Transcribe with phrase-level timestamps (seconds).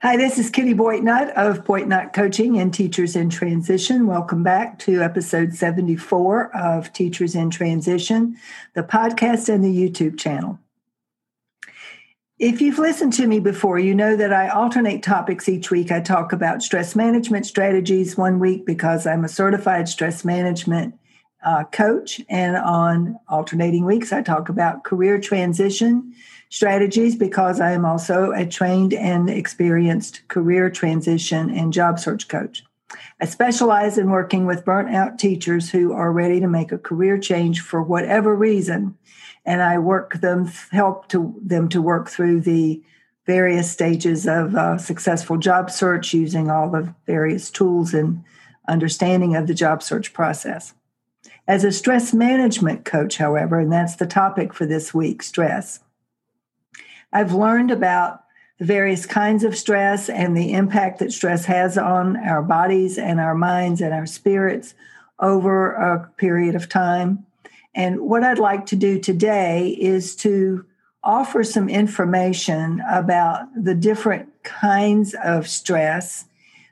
[0.00, 4.06] Hi, this is Kitty Boitnott of Boitnott Coaching and Teachers in Transition.
[4.06, 8.36] Welcome back to episode 74 of Teachers in Transition,
[8.74, 10.60] the podcast and the YouTube channel.
[12.38, 15.90] If you've listened to me before, you know that I alternate topics each week.
[15.90, 20.94] I talk about stress management strategies one week because I'm a certified stress management
[21.44, 26.14] uh, coach, and on alternating weeks, I talk about career transition
[26.50, 32.64] strategies because I am also a trained and experienced career transition and job search coach.
[33.20, 37.18] I specialize in working with burnt out teachers who are ready to make a career
[37.18, 38.96] change for whatever reason,
[39.44, 42.82] and I work them help to them to work through the
[43.26, 48.24] various stages of uh, successful job search using all the various tools and
[48.68, 50.72] understanding of the job search process.
[51.46, 55.80] As a stress management coach, however, and that's the topic for this week, stress.
[57.12, 58.24] I've learned about
[58.58, 63.20] the various kinds of stress and the impact that stress has on our bodies and
[63.20, 64.74] our minds and our spirits
[65.20, 67.24] over a period of time.
[67.74, 70.64] And what I'd like to do today is to
[71.02, 76.24] offer some information about the different kinds of stress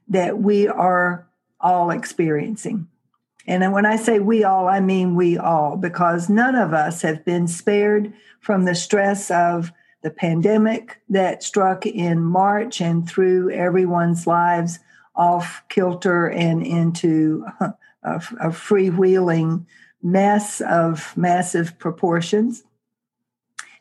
[0.08, 1.26] that we are
[1.60, 2.88] all experiencing.
[3.46, 7.24] And when I say we all, I mean we all, because none of us have
[7.24, 9.72] been spared from the stress of
[10.06, 14.78] the pandemic that struck in March and threw everyone's lives
[15.16, 17.74] off kilter and into a,
[18.04, 19.66] a freewheeling
[20.00, 22.62] mess of massive proportions.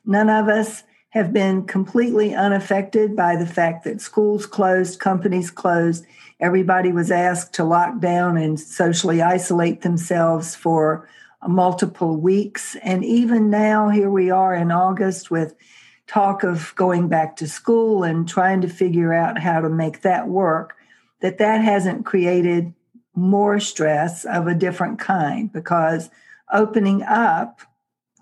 [0.03, 6.08] None of us have been completely unaffected by the fact that schools closed, companies closed,
[6.40, 11.08] everybody was asked to lock down and socially isolate themselves for
[11.47, 12.75] multiple weeks.
[12.78, 15.53] And even now, here we are in August with
[16.07, 20.27] talk of going back to school and trying to figure out how to make that
[20.27, 20.75] work
[21.21, 22.73] that that hasn't created
[23.16, 26.09] more stress of a different kind because
[26.53, 27.61] opening up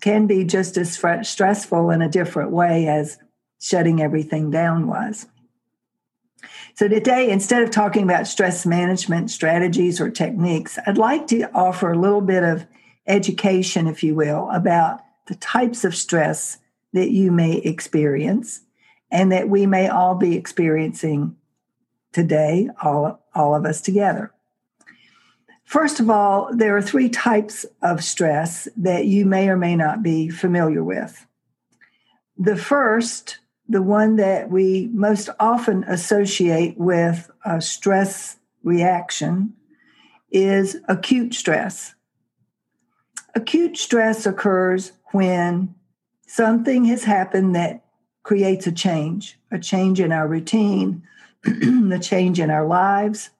[0.00, 3.18] can be just as stressful in a different way as
[3.60, 5.26] shutting everything down was.
[6.74, 11.92] So, today, instead of talking about stress management strategies or techniques, I'd like to offer
[11.92, 12.66] a little bit of
[13.06, 16.58] education, if you will, about the types of stress
[16.94, 18.62] that you may experience
[19.10, 21.36] and that we may all be experiencing
[22.12, 24.32] today, all, all of us together.
[25.64, 30.02] First of all, there are three types of stress that you may or may not
[30.02, 31.26] be familiar with.
[32.38, 33.38] The first,
[33.68, 39.54] the one that we most often associate with a stress reaction,
[40.30, 41.94] is acute stress.
[43.34, 45.74] Acute stress occurs when
[46.26, 47.84] something has happened that
[48.22, 51.02] creates a change, a change in our routine,
[51.92, 53.30] a change in our lives.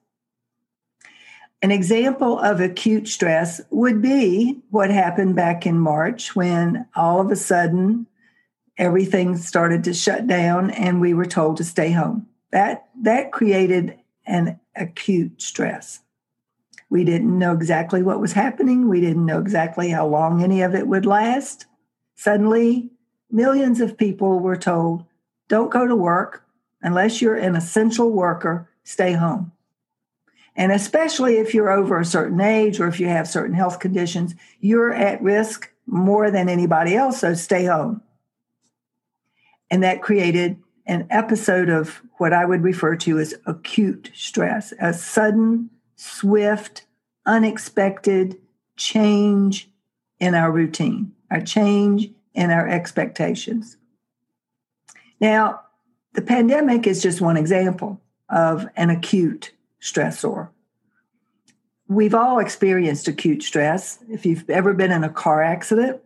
[1.61, 7.31] An example of acute stress would be what happened back in March when all of
[7.31, 8.05] a sudden
[8.77, 12.27] everything started to shut down and we were told to stay home.
[12.51, 16.01] That that created an acute stress.
[16.89, 18.87] We didn't know exactly what was happening.
[18.87, 21.65] We didn't know exactly how long any of it would last.
[22.15, 22.89] Suddenly,
[23.29, 25.05] millions of people were told,
[25.47, 26.43] don't go to work
[26.81, 29.51] unless you're an essential worker, stay home.
[30.55, 34.35] And especially if you're over a certain age or if you have certain health conditions,
[34.59, 37.19] you're at risk more than anybody else.
[37.19, 38.01] So stay home.
[39.69, 44.93] And that created an episode of what I would refer to as acute stress, a
[44.93, 46.85] sudden, swift,
[47.25, 48.37] unexpected
[48.77, 49.69] change
[50.19, 53.77] in our routine, a change and our expectations.
[55.19, 55.61] Now,
[56.13, 60.49] the pandemic is just one example of an acute stressor.
[61.87, 63.99] We've all experienced acute stress.
[64.09, 66.01] If you've ever been in a car accident,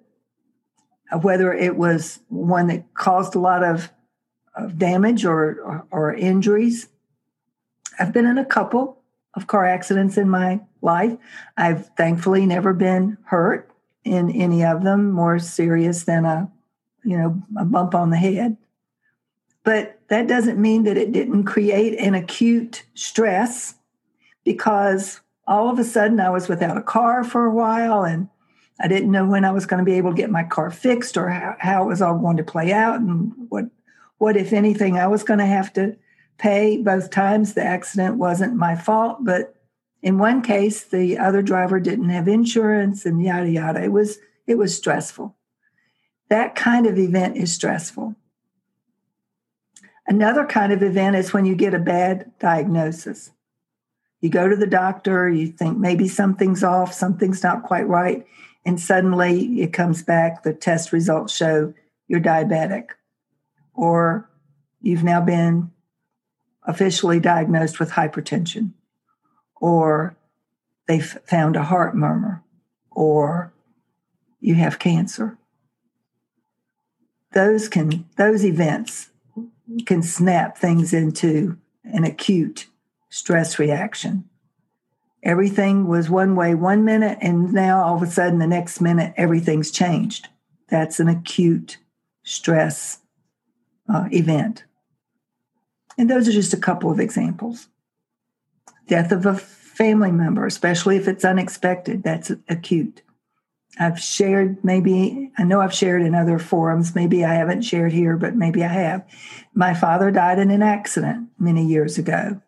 [1.12, 3.92] uh, whether it was one that caused a lot of,
[4.56, 6.88] of damage or, or, or injuries,
[7.98, 9.02] I've been in a couple
[9.36, 11.18] of car accidents in my life.
[11.56, 13.72] I've thankfully never been hurt
[14.04, 16.52] in any of them, more serious than a,
[17.04, 18.58] you know, a bump on the head.
[19.64, 23.76] But that doesn't mean that it didn't create an acute stress
[24.44, 28.30] because all of a sudden I was without a car for a while and
[28.80, 31.18] I didn't know when I was going to be able to get my car fixed
[31.18, 33.66] or how, how it was all going to play out and what
[34.18, 35.96] what if anything I was going to have to
[36.38, 39.56] pay both times the accident wasn't my fault but
[40.02, 43.84] in one case the other driver didn't have insurance and yada yada.
[43.84, 45.36] It was it was stressful.
[46.30, 48.16] That kind of event is stressful.
[50.08, 53.32] Another kind of event is when you get a bad diagnosis.
[54.22, 58.26] You go to the doctor, you think maybe something's off, something's not quite right,
[58.66, 61.74] and suddenly it comes back, the test results show
[62.08, 62.90] you're diabetic,
[63.74, 64.30] or
[64.82, 65.72] you've now been
[66.64, 68.72] officially diagnosed with hypertension,
[69.60, 70.16] or
[70.88, 72.44] they've found a heart murmur,
[72.92, 73.54] or
[74.40, 75.38] you have cancer.
[77.34, 79.10] Those can those events
[79.86, 82.68] can snap things into an acute
[83.10, 84.24] stress reaction.
[85.22, 89.14] Everything was one way one minute, and now all of a sudden, the next minute,
[89.18, 90.30] everything's changed.
[90.70, 91.78] That's an acute
[92.24, 93.00] stress
[93.94, 94.64] uh, event.
[95.98, 97.68] And those are just a couple of examples.
[98.90, 103.02] Death of a family member, especially if it's unexpected, that's acute.
[103.80, 108.18] I've shared maybe, I know I've shared in other forums, maybe I haven't shared here,
[108.18, 109.08] but maybe I have.
[109.54, 112.42] My father died in an accident many years ago.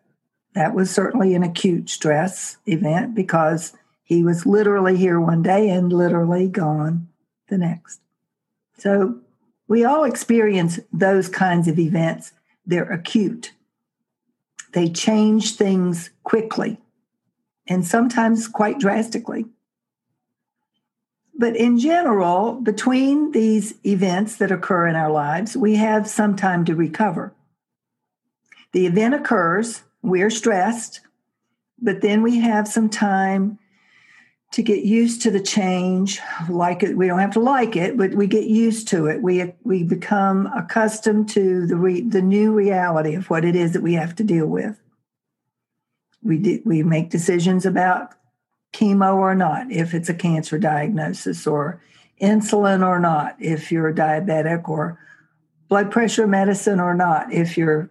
[0.54, 3.72] That was certainly an acute stress event because
[4.02, 7.08] he was literally here one day and literally gone
[7.48, 8.00] the next.
[8.76, 9.20] So
[9.68, 12.32] we all experience those kinds of events.
[12.66, 13.52] They're acute,
[14.72, 16.78] they change things quickly
[17.66, 19.46] and sometimes quite drastically.
[21.34, 26.64] But in general, between these events that occur in our lives, we have some time
[26.66, 27.32] to recover.
[28.72, 31.00] The event occurs, we're stressed,
[31.80, 33.58] but then we have some time
[34.52, 38.14] to get used to the change like it we don't have to like it but
[38.14, 43.14] we get used to it we we become accustomed to the re, the new reality
[43.14, 44.78] of what it is that we have to deal with
[46.22, 48.14] we we make decisions about
[48.72, 51.80] chemo or not, if it's a cancer diagnosis, or
[52.20, 54.98] insulin or not, if you're diabetic, or
[55.68, 57.90] blood pressure medicine or not, if you're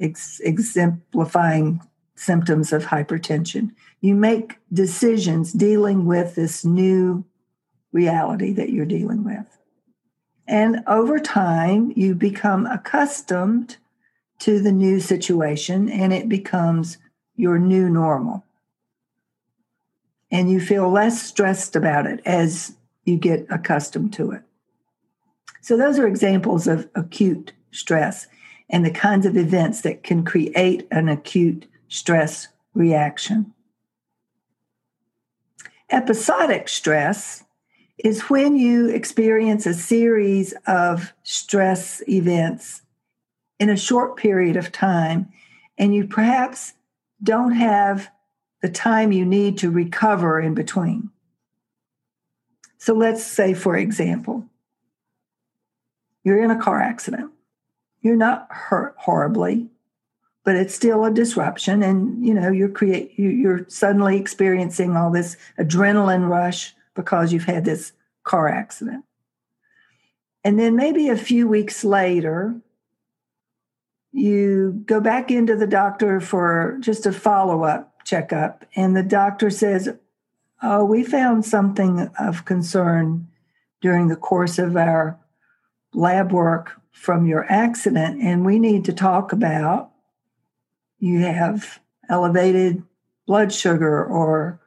[0.00, 1.80] ex- exemplifying
[2.16, 3.72] symptoms of hypertension.
[4.02, 7.24] You make decisions dealing with this new
[7.92, 9.46] reality that you're dealing with.
[10.46, 13.78] And over time, you become accustomed
[14.40, 16.98] to the new situation and it becomes
[17.36, 18.44] your new normal
[20.32, 22.74] and you feel less stressed about it as
[23.04, 24.42] you get accustomed to it.
[25.60, 28.26] So, those are examples of acute stress
[28.68, 33.52] and the kinds of events that can create an acute stress reaction.
[35.92, 37.44] Episodic stress
[37.98, 42.80] is when you experience a series of stress events
[43.60, 45.30] in a short period of time
[45.76, 46.72] and you perhaps
[47.22, 48.10] don't have
[48.62, 51.10] the time you need to recover in between.
[52.78, 54.46] So let's say, for example,
[56.24, 57.30] you're in a car accident.
[58.00, 59.68] You're not hurt horribly,
[60.44, 65.36] but it's still a disruption, and you know you're create you're suddenly experiencing all this
[65.58, 67.92] adrenaline rush because you've had this
[68.24, 69.04] car accident.
[70.44, 72.56] And then maybe a few weeks later,
[74.12, 79.50] you go back into the doctor for just a follow up checkup, and the doctor
[79.50, 79.88] says,
[80.64, 83.28] Oh, we found something of concern
[83.80, 85.18] during the course of our
[85.92, 89.91] lab work from your accident, and we need to talk about
[91.02, 92.80] you have elevated
[93.26, 94.60] blood sugar or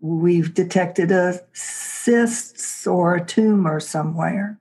[0.00, 4.58] we've detected a cysts or a tumor somewhere.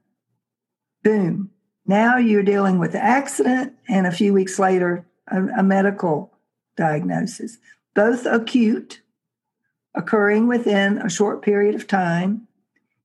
[1.03, 1.51] Boom.
[1.85, 6.33] Now you're dealing with the accident and a few weeks later, a, a medical
[6.75, 7.59] diagnosis,
[7.93, 9.01] both acute,
[9.95, 12.45] occurring within a short period of time.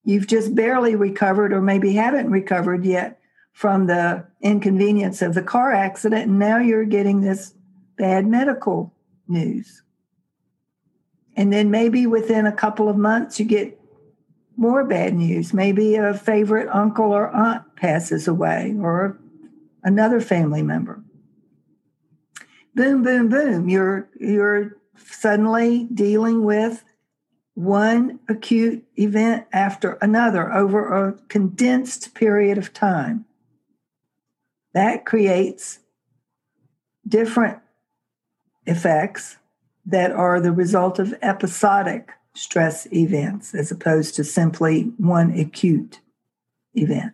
[0.02, 3.21] You've just barely recovered, or maybe haven't recovered yet
[3.52, 7.55] from the inconvenience of the car accident, and now you're getting this
[8.00, 8.95] bad medical
[9.28, 9.83] news.
[11.37, 13.78] And then maybe within a couple of months, you get
[14.57, 15.52] more bad news.
[15.52, 19.19] Maybe a favorite uncle or aunt passes away, or
[19.85, 21.04] another family member.
[22.75, 23.69] Boom, boom, boom.
[23.69, 26.83] You're you're suddenly dealing with
[27.54, 33.26] one acute event after another over a condensed period of time.
[34.73, 35.80] That creates
[37.07, 37.61] different
[38.70, 39.36] effects
[39.84, 46.00] that are the result of episodic stress events as opposed to simply one acute
[46.74, 47.12] event.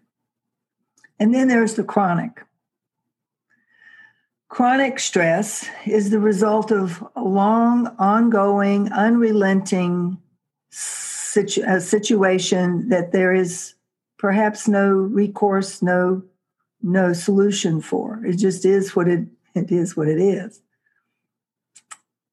[1.19, 2.43] And then there's the chronic.
[4.49, 10.19] Chronic stress is the result of a long, ongoing, unrelenting
[10.71, 13.75] situ- uh, situation that there is
[14.19, 16.23] perhaps no recourse, no
[16.83, 18.25] no solution for.
[18.25, 20.61] It just is what it, it is what it is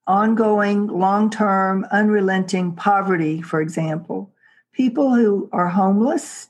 [0.07, 4.31] ongoing, long term, unrelenting poverty, for example.
[4.72, 6.50] People who are homeless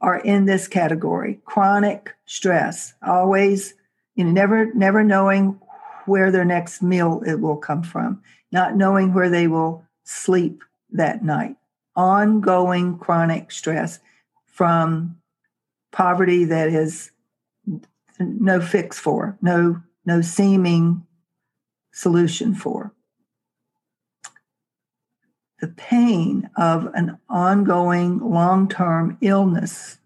[0.00, 3.74] are in this category chronic stress, always,
[4.16, 5.60] you know, never, never knowing
[6.06, 8.20] where their next meal it will come from,
[8.50, 11.56] not knowing where they will sleep that night.
[11.94, 14.00] Ongoing chronic stress
[14.46, 15.16] from
[15.92, 17.10] poverty that is
[18.18, 21.06] no fix for, no no seeming
[21.92, 22.92] solution for.
[25.60, 29.98] The pain of an ongoing long term illness.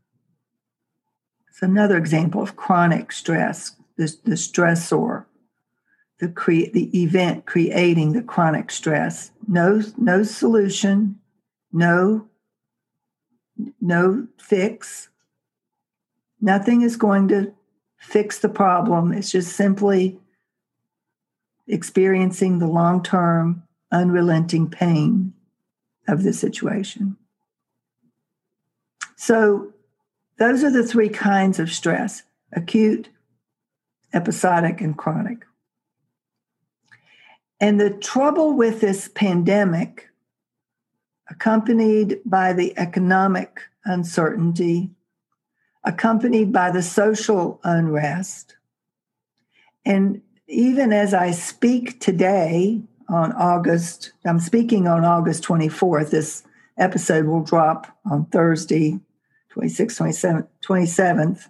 [1.48, 5.24] It's another example of chronic stress, the, the stressor,
[6.20, 9.30] the, cre- the event creating the chronic stress.
[9.48, 11.18] No, no solution,
[11.72, 12.28] no,
[13.80, 15.08] no fix.
[16.38, 17.54] Nothing is going to
[17.96, 19.12] fix the problem.
[19.12, 20.20] It's just simply
[21.68, 25.32] experiencing the long term, unrelenting pain
[26.08, 27.16] of the situation.
[29.16, 29.72] So,
[30.38, 33.08] those are the three kinds of stress acute,
[34.12, 35.44] episodic, and chronic.
[37.60, 40.10] And the trouble with this pandemic,
[41.30, 44.90] accompanied by the economic uncertainty,
[45.82, 48.56] accompanied by the social unrest,
[49.84, 56.10] and even as I speak today on August, I'm speaking on August 24th.
[56.10, 56.44] This
[56.78, 59.00] episode will drop on Thursday,
[59.54, 61.48] 26th, 27th, 27th.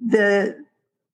[0.00, 0.64] The,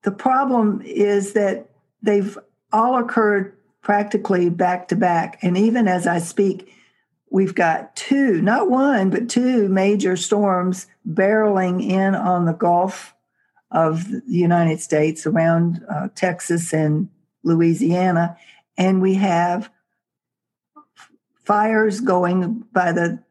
[0.03, 1.69] the problem is that
[2.03, 2.39] they've
[2.73, 5.39] all occurred practically back to back.
[5.43, 6.73] And even as I speak,
[7.31, 13.16] we've got two, not one, but two major storms barreling in on the Gulf
[13.71, 17.09] of the United States around uh, Texas and
[17.43, 18.37] Louisiana.
[18.77, 19.71] And we have
[21.45, 23.23] fires going by the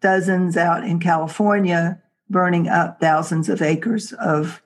[0.00, 4.62] dozens out in California, burning up thousands of acres of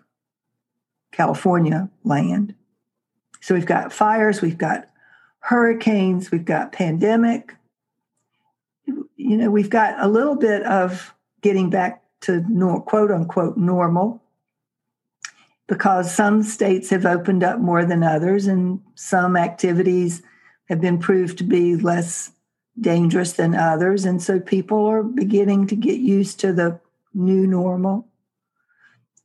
[1.12, 2.54] California land.
[3.40, 4.88] So we've got fires, we've got
[5.40, 7.54] hurricanes, we've got pandemic.
[8.86, 14.22] You know, we've got a little bit of getting back to nor, quote unquote normal
[15.68, 20.22] because some states have opened up more than others, and some activities
[20.68, 22.32] have been proved to be less
[22.80, 24.04] dangerous than others.
[24.04, 26.80] And so people are beginning to get used to the
[27.14, 28.08] new normal.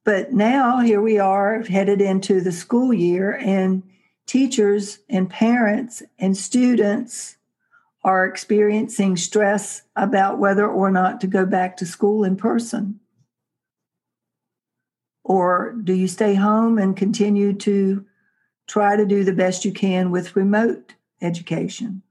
[0.04, 3.84] But now here we are headed into the school year, and
[4.26, 7.38] teachers and parents and students
[8.04, 13.00] are experiencing stress about whether or not to go back to school in person.
[15.24, 18.06] Or do you stay home and continue to
[18.68, 22.02] try to do the best you can with remote education?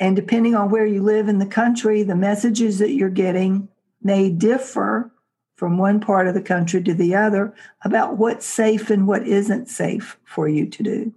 [0.00, 3.68] And depending on where you live in the country, the messages that you're getting
[4.02, 5.10] may differ
[5.56, 9.68] from one part of the country to the other about what's safe and what isn't
[9.68, 11.14] safe for you to do.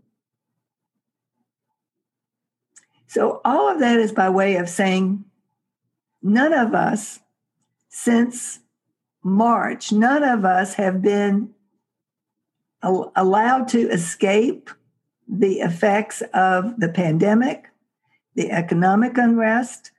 [3.08, 5.26] So, all of that is by way of saying
[6.22, 7.20] none of us,
[7.90, 8.60] since
[9.28, 11.54] March, none of us have been
[12.82, 14.70] allowed to escape
[15.28, 17.66] the effects of the pandemic,
[18.36, 19.92] the economic unrest,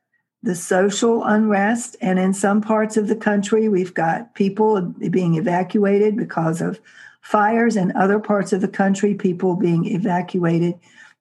[0.42, 1.96] the social unrest.
[2.00, 6.80] And in some parts of the country, we've got people being evacuated because of
[7.20, 10.78] fires, and other parts of the country, people being evacuated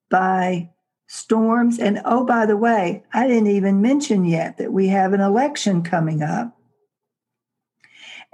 [0.09, 0.69] by
[1.07, 1.77] storms.
[1.77, 5.83] And oh, by the way, I didn't even mention yet that we have an election
[5.83, 6.56] coming up.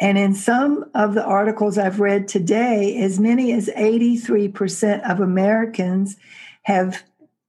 [0.03, 6.17] And in some of the articles I've read today, as many as 83% of Americans
[6.63, 7.03] have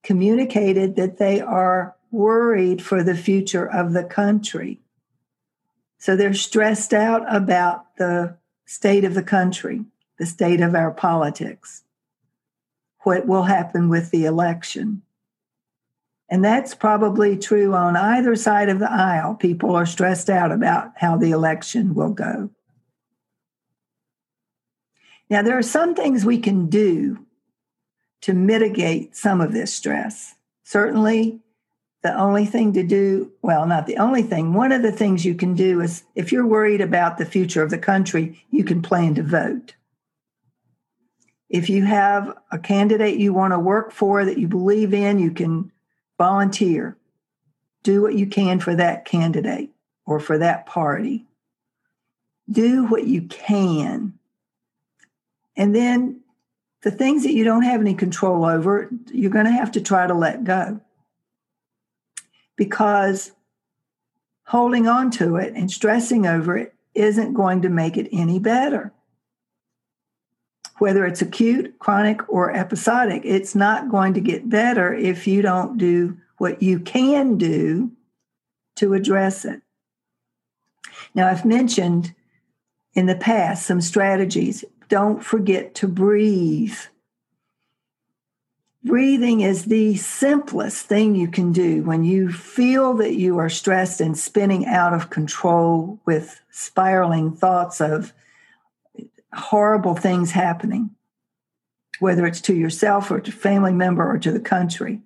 [0.04, 4.78] communicated that they are worried for the future of the country.
[5.98, 9.84] So they're stressed out about the state of the country,
[10.20, 11.82] the state of our politics,
[13.00, 15.02] what will happen with the election.
[16.28, 19.34] And that's probably true on either side of the aisle.
[19.34, 22.50] People are stressed out about how the election will go.
[25.28, 27.26] Now, there are some things we can do
[28.22, 30.34] to mitigate some of this stress.
[30.64, 31.40] Certainly,
[32.02, 35.34] the only thing to do, well, not the only thing, one of the things you
[35.34, 39.14] can do is if you're worried about the future of the country, you can plan
[39.14, 39.74] to vote.
[41.48, 45.30] If you have a candidate you want to work for that you believe in, you
[45.30, 45.70] can
[46.18, 46.96] volunteer.
[47.82, 49.70] Do what you can for that candidate
[50.06, 51.26] or for that party.
[52.50, 54.14] Do what you can.
[55.56, 56.20] And then
[56.82, 60.06] the things that you don't have any control over, you're going to have to try
[60.06, 60.80] to let go.
[62.56, 63.32] Because
[64.44, 68.92] holding on to it and stressing over it isn't going to make it any better.
[70.78, 75.78] Whether it's acute, chronic, or episodic, it's not going to get better if you don't
[75.78, 77.92] do what you can do
[78.76, 79.62] to address it.
[81.14, 82.14] Now, I've mentioned
[82.94, 86.76] in the past some strategies don't forget to breathe.
[88.84, 94.00] Breathing is the simplest thing you can do when you feel that you are stressed
[94.00, 98.12] and spinning out of control with spiraling thoughts of
[99.34, 100.90] horrible things happening,
[101.98, 105.00] whether it's to yourself or to family member or to the country.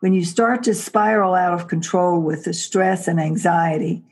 [0.00, 4.04] When you start to spiral out of control with the stress and anxiety,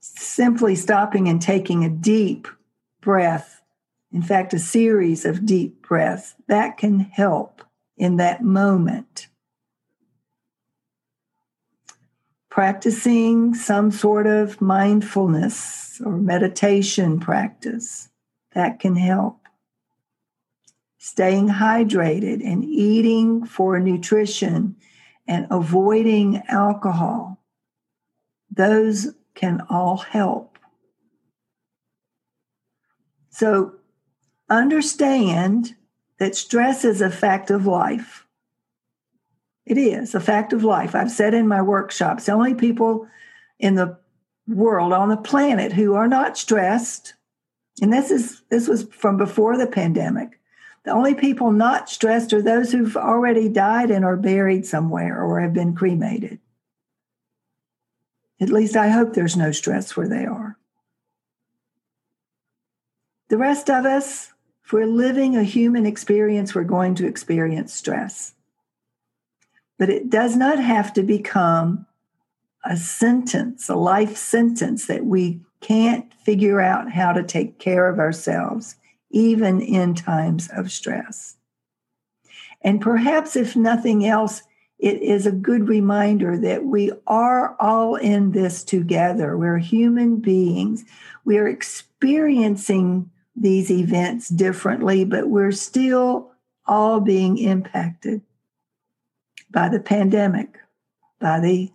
[0.00, 2.48] simply stopping and taking a deep
[3.00, 3.60] breath
[4.12, 7.62] in fact, a series of deep breaths, that can help
[7.96, 9.28] in that moment.
[12.48, 18.08] Practicing some sort of mindfulness or meditation practice,
[18.54, 19.38] that can help.
[20.98, 24.76] Staying hydrated and eating for nutrition
[25.26, 27.40] and avoiding alcohol,
[28.50, 30.58] those can all help.
[33.30, 33.74] So,
[34.50, 35.76] understand
[36.18, 38.26] that stress is a fact of life.
[39.64, 40.94] It is a fact of life.
[40.94, 43.06] I've said in my workshops, the only people
[43.58, 43.96] in the
[44.48, 47.14] world on the planet who are not stressed,
[47.80, 50.38] and this is this was from before the pandemic.
[50.84, 55.40] The only people not stressed are those who've already died and are buried somewhere or
[55.40, 56.38] have been cremated.
[58.40, 60.56] At least I hope there's no stress where they are.
[63.28, 64.32] The rest of us,
[64.64, 68.34] if we're living a human experience, we're going to experience stress.
[69.78, 71.86] But it does not have to become
[72.64, 77.98] a sentence, a life sentence that we can't figure out how to take care of
[77.98, 78.76] ourselves,
[79.10, 81.36] even in times of stress.
[82.62, 84.42] And perhaps, if nothing else,
[84.78, 89.36] it is a good reminder that we are all in this together.
[89.36, 90.84] We're human beings.
[91.24, 96.32] We are experiencing these events differently, but we're still
[96.66, 98.22] all being impacted
[99.50, 100.58] by the pandemic,
[101.18, 101.70] by the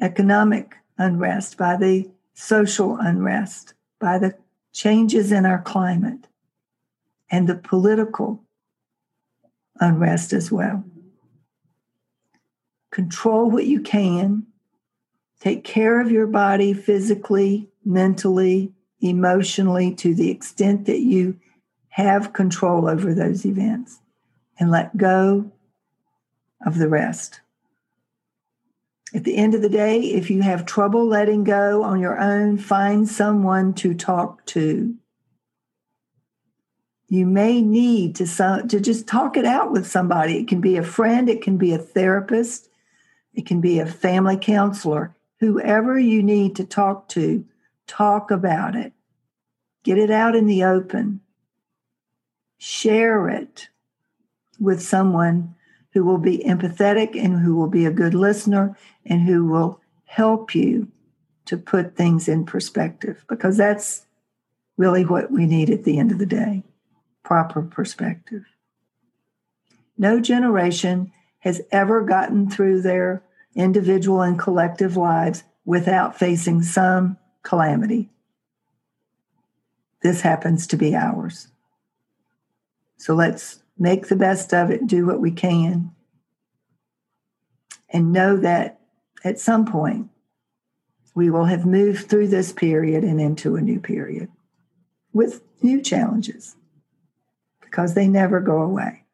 [0.00, 4.34] economic unrest, by the social unrest, by the
[4.72, 6.26] changes in our climate,
[7.30, 8.42] and the political
[9.78, 10.82] unrest as well.
[12.90, 14.46] Control what you can,
[15.38, 21.38] take care of your body physically, mentally, emotionally to the extent that you
[21.90, 24.00] have control over those events
[24.58, 25.50] and let go
[26.64, 27.40] of the rest.
[29.12, 32.58] At the end of the day, if you have trouble letting go on your own,
[32.58, 34.94] find someone to talk to.
[37.08, 38.26] You may need to,
[38.68, 40.38] to just talk it out with somebody.
[40.38, 42.68] It can be a friend, it can be a therapist,
[43.34, 47.44] it can be a family counselor, whoever you need to talk to
[47.90, 48.92] Talk about it.
[49.82, 51.22] Get it out in the open.
[52.56, 53.68] Share it
[54.60, 55.56] with someone
[55.92, 60.54] who will be empathetic and who will be a good listener and who will help
[60.54, 60.88] you
[61.46, 64.06] to put things in perspective because that's
[64.76, 66.62] really what we need at the end of the day
[67.22, 68.44] proper perspective.
[69.96, 73.22] No generation has ever gotten through their
[73.54, 78.10] individual and collective lives without facing some calamity.
[80.02, 81.48] This happens to be ours.
[82.96, 85.90] So let's make the best of it, do what we can,
[87.88, 88.78] and know that
[89.24, 90.10] at some point
[91.14, 94.28] we will have moved through this period and into a new period
[95.12, 96.56] with new challenges
[97.60, 99.04] because they never go away.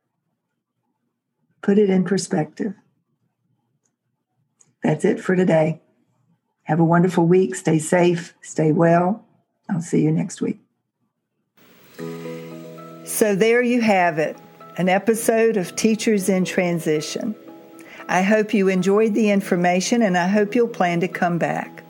[1.62, 2.74] Put it in perspective.
[4.83, 5.81] That's it for today.
[6.64, 7.55] Have a wonderful week.
[7.55, 9.24] Stay safe, stay well.
[9.70, 10.59] I'll see you next week.
[13.05, 14.37] So, there you have it
[14.79, 17.35] an episode of Teachers in Transition.
[18.09, 21.83] I hope you enjoyed the information and I hope you'll plan to come back.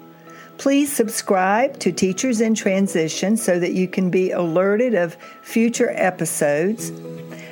[0.58, 6.90] Please subscribe to Teachers in Transition so that you can be alerted of future episodes.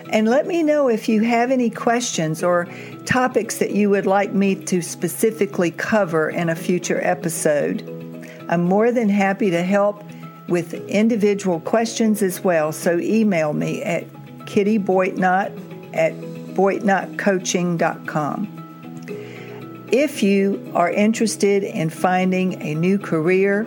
[0.08, 2.68] And let me know if you have any questions or
[3.04, 7.82] topics that you would like me to specifically cover in a future episode.
[8.48, 10.04] I'm more than happy to help
[10.48, 14.04] with individual questions as well, so email me at
[14.46, 15.52] kittyboitnott
[15.94, 16.12] at
[16.54, 18.50] boitnottcoaching.com.
[19.92, 23.66] If you are interested in finding a new career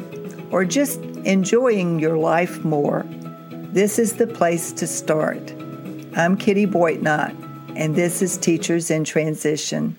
[0.51, 3.05] or just enjoying your life more,
[3.71, 5.53] this is the place to start.
[6.15, 7.35] I'm Kitty Boitnott,
[7.75, 9.97] and this is Teachers in Transition.